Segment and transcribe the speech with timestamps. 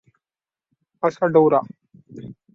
[1.07, 1.59] Asadora!